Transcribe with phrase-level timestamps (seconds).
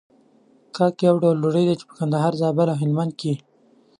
[0.75, 3.33] کاک يو ډول ډوډۍ ده په کندهار، زابل او هلمند کې.